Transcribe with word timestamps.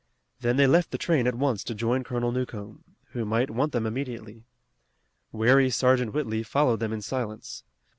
Then 0.39 0.57
they 0.57 0.65
left 0.65 0.89
the 0.89 0.97
train 0.97 1.27
at 1.27 1.35
once 1.35 1.63
to 1.63 1.75
join 1.75 2.03
Colonel 2.03 2.31
Newcomb, 2.31 2.83
who 3.11 3.23
might 3.23 3.51
want 3.51 3.71
them 3.71 3.85
immediately. 3.85 4.45
Wary 5.31 5.69
Sergeant 5.69 6.11
Whitley 6.11 6.41
followed 6.41 6.79
them 6.79 6.91
in 6.91 7.03
silence. 7.03 7.63